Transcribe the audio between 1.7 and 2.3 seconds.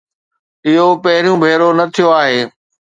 نه ٿيو